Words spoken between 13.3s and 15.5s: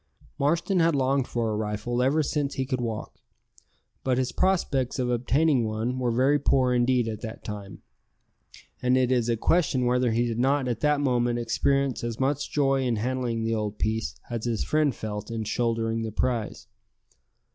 the old piece as his friend felt in